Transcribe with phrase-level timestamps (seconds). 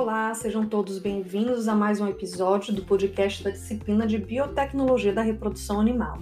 [0.00, 5.20] Olá, sejam todos bem-vindos a mais um episódio do podcast da disciplina de Biotecnologia da
[5.20, 6.16] Reprodução Animal.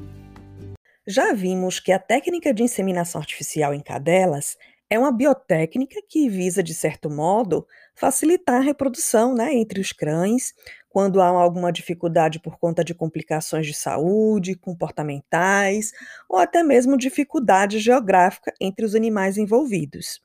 [1.06, 4.58] Já vimos que a técnica de inseminação artificial em cadelas
[4.90, 7.64] é uma biotécnica que visa, de certo modo,
[7.94, 10.54] facilitar a reprodução né, entre os cães
[10.88, 15.92] quando há alguma dificuldade por conta de complicações de saúde, comportamentais
[16.28, 20.20] ou até mesmo dificuldade geográfica entre os animais envolvidos.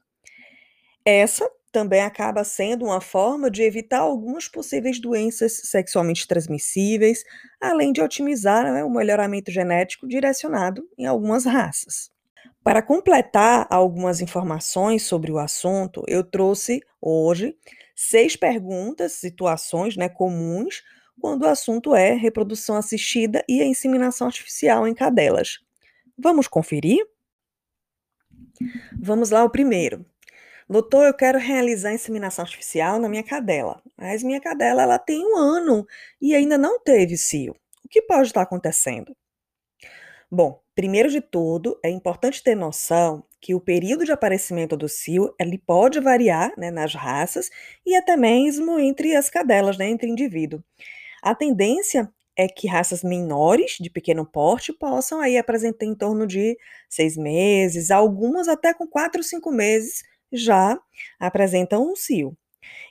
[1.06, 7.24] Essa também acaba sendo uma forma de evitar algumas possíveis doenças sexualmente transmissíveis,
[7.60, 12.12] além de otimizar né, o melhoramento genético direcionado em algumas raças.
[12.64, 17.58] Para completar algumas informações sobre o assunto, eu trouxe hoje
[17.96, 20.84] seis perguntas, situações né, comuns
[21.20, 25.60] quando o assunto é reprodução assistida e a inseminação artificial em cadelas.
[26.18, 27.04] Vamos conferir?
[29.02, 30.06] Vamos lá, o primeiro.
[30.70, 35.38] Doutor, eu quero realizar inseminação artificial na minha cadela, mas minha cadela ela tem um
[35.38, 35.86] ano
[36.22, 37.56] e ainda não teve cio.
[37.84, 39.16] O que pode estar acontecendo?
[40.32, 45.36] Bom, primeiro de tudo, é importante ter noção que o período de aparecimento do cio
[45.40, 47.50] ele pode variar né, nas raças
[47.86, 50.64] e até mesmo entre as cadelas, né, entre indivíduo.
[51.22, 56.58] A tendência é que raças menores, de pequeno porte, possam aí apresentar em torno de
[56.90, 60.04] seis meses, algumas até com quatro, cinco meses,
[60.34, 60.80] já
[61.20, 62.36] apresentam um cio.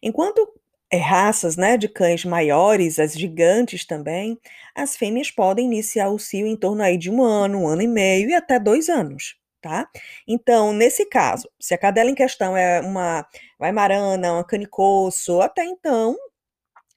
[0.02, 0.48] Enquanto
[0.90, 4.38] é, raças né, de cães maiores, as gigantes também,
[4.74, 7.88] as fêmeas podem iniciar o cio em torno aí de um ano, um ano e
[7.88, 9.36] meio e até dois anos.
[9.60, 9.88] Tá?
[10.26, 13.24] Então, nesse caso, se a cadela em questão é uma
[13.60, 16.16] Weimaraner, uma canicoso, até então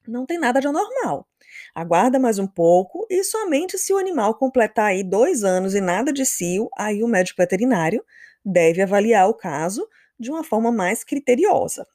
[0.07, 1.27] não tem nada de anormal.
[1.73, 6.11] Aguarda mais um pouco e somente se o animal completar aí dois anos e nada
[6.11, 8.03] de cio, aí o médico veterinário
[8.43, 9.87] deve avaliar o caso
[10.19, 11.87] de uma forma mais criteriosa.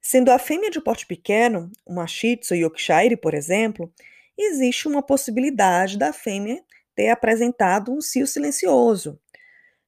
[0.00, 3.92] Sendo a fêmea de porte pequeno, uma Shih Tzu Yorkshire, por exemplo,
[4.36, 6.62] existe uma possibilidade da fêmea
[6.94, 9.20] ter apresentado um cio silencioso.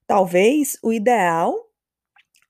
[0.07, 1.71] Talvez o ideal,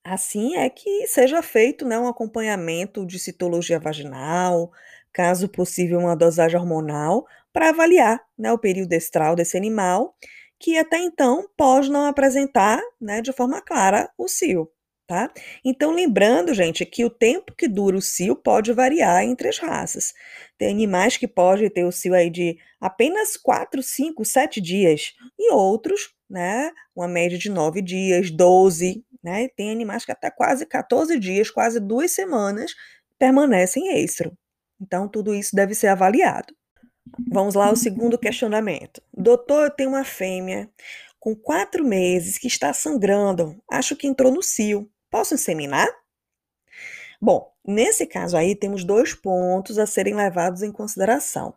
[0.03, 4.73] assim, é que seja feito né, um acompanhamento de citologia vaginal,
[5.13, 10.17] caso possível uma dosagem hormonal, para avaliar né, o período estral desse animal
[10.63, 14.71] que até então pode não apresentar, né, de forma clara o cio,
[15.09, 15.29] tá?
[15.65, 20.15] Então, lembrando, gente, que o tempo que dura o cio pode variar entre as raças.
[20.57, 25.53] Tem animais que podem ter o cio aí de apenas 4, 5, 7 dias, e
[25.53, 29.49] outros, né, uma média de 9 dias, 12, né?
[29.57, 32.73] Tem animais que até quase 14 dias, quase duas semanas,
[33.19, 34.33] permanecem estro.
[34.81, 36.55] Então, tudo isso deve ser avaliado.
[37.31, 39.03] Vamos lá ao segundo questionamento.
[39.23, 40.69] Doutor, eu tenho uma fêmea
[41.21, 43.57] com quatro meses que está sangrando.
[43.71, 44.91] Acho que entrou no cio.
[45.09, 45.87] Posso inseminar?
[47.21, 51.55] Bom, nesse caso aí temos dois pontos a serem levados em consideração.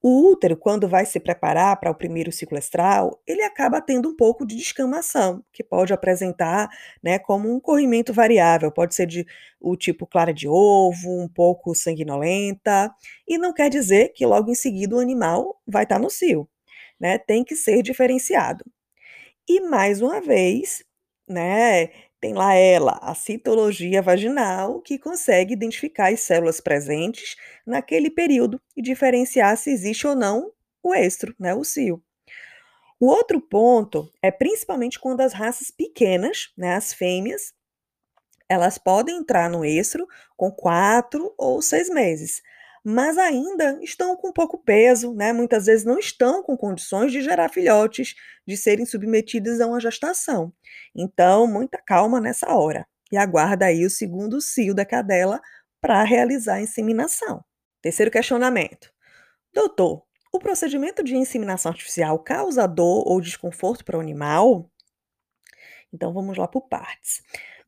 [0.00, 4.16] O útero, quando vai se preparar para o primeiro ciclo estral, ele acaba tendo um
[4.16, 6.68] pouco de descamação, que pode apresentar
[7.02, 9.26] né, como um corrimento variável, pode ser de
[9.60, 12.92] o tipo clara de ovo, um pouco sanguinolenta,
[13.26, 16.48] e não quer dizer que logo em seguida o animal vai estar no cio,
[17.02, 17.18] né?
[17.18, 18.64] Tem que ser diferenciado.
[19.48, 20.84] E mais uma vez,
[21.28, 21.88] né,
[22.20, 27.34] tem lá ela, a citologia vaginal, que consegue identificar as células presentes
[27.66, 32.00] naquele período e diferenciar se existe ou não o estro, né, o cio.
[33.00, 37.52] O outro ponto é principalmente quando as raças pequenas, né, as fêmeas,
[38.48, 42.42] elas podem entrar no estro com quatro ou seis meses
[42.84, 45.32] mas ainda estão com pouco peso, né?
[45.32, 48.14] Muitas vezes não estão com condições de gerar filhotes,
[48.46, 50.52] de serem submetidas a uma gestação.
[50.94, 52.86] Então, muita calma nessa hora.
[53.10, 55.40] E aguarda aí o segundo cio da cadela
[55.80, 57.44] para realizar a inseminação.
[57.80, 58.92] Terceiro questionamento.
[59.52, 64.70] Doutor, o procedimento de inseminação artificial causa dor ou desconforto para o animal?
[65.92, 67.22] Então vamos lá por partes.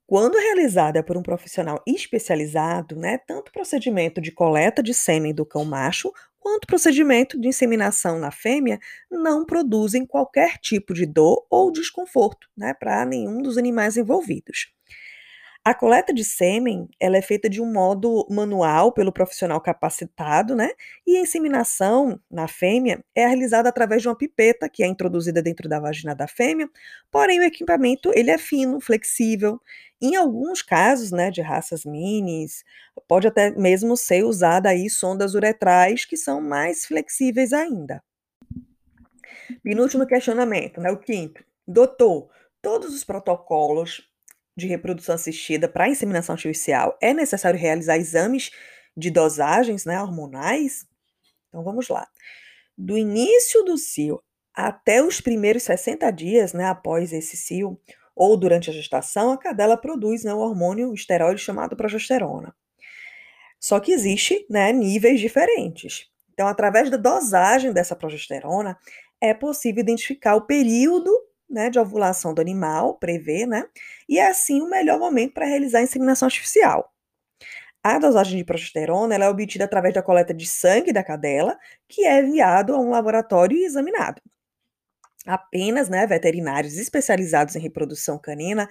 [0.07, 5.47] Quando realizada por um profissional especializado, né, tanto o procedimento de coleta de sêmen do
[5.47, 8.79] cão macho quanto o procedimento de inseminação na fêmea
[9.11, 14.74] não produzem qualquer tipo de dor ou desconforto né, para nenhum dos animais envolvidos.
[15.67, 20.69] A coleta de sêmen, ela é feita de um modo manual pelo profissional capacitado, né?
[21.07, 25.67] E a inseminação na fêmea é realizada através de uma pipeta que é introduzida dentro
[25.67, 26.69] da vagina da fêmea.
[27.11, 29.59] Porém, o equipamento ele é fino, flexível.
[30.03, 32.63] Em alguns casos, né, de raças minis,
[33.09, 38.05] pode até mesmo ser usada aí sondas uretrais que são mais flexíveis ainda.
[39.63, 41.43] Penúltimo questionamento, né, o quinto.
[41.67, 42.29] Doutor,
[42.61, 44.14] todos os protocolos
[44.57, 48.51] de reprodução assistida para inseminação artificial, é necessário realizar exames
[48.97, 50.87] de dosagens né, hormonais?
[51.49, 52.07] Então vamos lá.
[52.77, 54.23] Do início do cio
[54.55, 57.79] até os primeiros 60 dias né, após esse cio,
[58.15, 62.55] ou durante a gestação, a cadela produz né, o hormônio esteroide chamado progesterona.
[63.59, 66.09] Só que existe né, níveis diferentes.
[66.33, 68.79] Então, através da dosagem dessa progesterona,
[69.21, 71.11] é possível identificar o período
[71.55, 73.65] né, de ovulação do animal, prever, né?
[74.09, 76.93] E é assim o melhor momento para realizar a inseminação artificial.
[77.83, 81.59] A dosagem de progesterona é obtida através da coleta de sangue da cadela,
[81.89, 84.21] que é enviado a um laboratório e examinado.
[85.27, 88.69] Apenas né, veterinários especializados em reprodução canina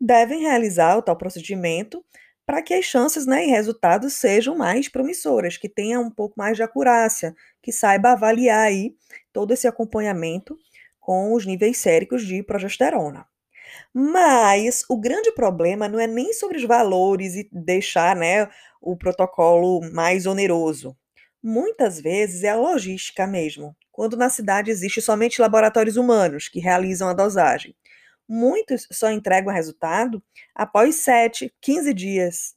[0.00, 2.04] devem realizar o tal procedimento
[2.46, 6.56] para que as chances né, e resultados sejam mais promissoras, que tenha um pouco mais
[6.56, 8.94] de acurácia, que saiba avaliar aí
[9.32, 10.56] todo esse acompanhamento
[11.04, 13.26] com os níveis séricos de progesterona.
[13.92, 18.48] Mas o grande problema não é nem sobre os valores e deixar né,
[18.80, 20.96] o protocolo mais oneroso.
[21.42, 27.06] Muitas vezes é a logística mesmo, quando na cidade existe somente laboratórios humanos que realizam
[27.06, 27.76] a dosagem.
[28.26, 30.22] Muitos só entregam o resultado
[30.54, 32.54] após 7, 15 dias.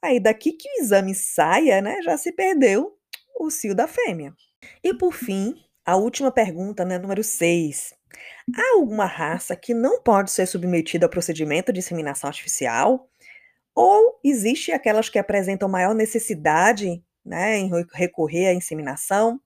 [0.00, 2.96] Aí daqui que o exame saia, né, já se perdeu
[3.38, 4.34] o cio da fêmea.
[4.82, 5.54] E por fim,
[5.84, 7.94] a última pergunta, né, número 6.
[8.56, 13.08] Há alguma raça que não pode ser submetida ao procedimento de inseminação artificial?
[13.74, 19.40] Ou existe aquelas que apresentam maior necessidade né, em recorrer à inseminação?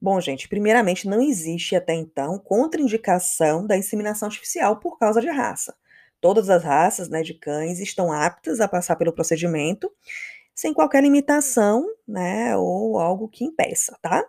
[0.00, 5.74] Bom, gente, primeiramente, não existe até então contraindicação da inseminação artificial por causa de raça.
[6.20, 9.90] Todas as raças né, de cães estão aptas a passar pelo procedimento,
[10.54, 14.24] sem qualquer limitação né, ou algo que impeça, tá?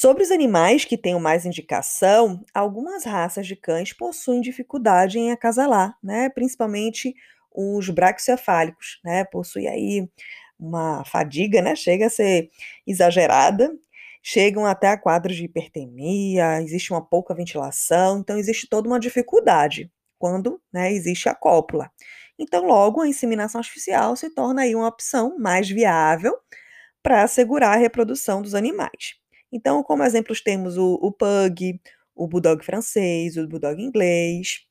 [0.00, 5.98] Sobre os animais que tenham mais indicação, algumas raças de cães possuem dificuldade em acasalar,
[6.00, 6.28] né?
[6.28, 7.12] Principalmente
[7.52, 9.24] os braquiocefálicos, né?
[9.24, 10.08] Possui aí
[10.56, 11.74] uma fadiga, né?
[11.74, 12.48] Chega a ser
[12.86, 13.76] exagerada,
[14.22, 19.90] chegam até a quadros de hipertermia, existe uma pouca ventilação, então existe toda uma dificuldade
[20.16, 21.90] quando né, existe a cópula.
[22.38, 26.38] Então, logo, a inseminação artificial se torna aí uma opção mais viável
[27.02, 29.18] para assegurar a reprodução dos animais.
[29.52, 31.80] Então, como exemplos, temos o, o pug,
[32.14, 34.66] o bulldog francês, o bulldog inglês.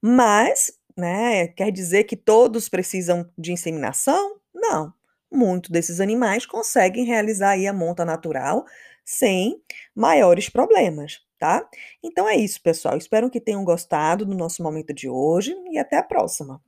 [0.00, 4.38] Mas, né, quer dizer que todos precisam de inseminação?
[4.54, 4.92] Não.
[5.32, 8.64] Muitos desses animais conseguem realizar aí a monta natural
[9.04, 9.60] sem
[9.94, 11.68] maiores problemas, tá?
[12.02, 12.96] Então é isso, pessoal.
[12.96, 16.62] Espero que tenham gostado do nosso momento de hoje e até a próxima.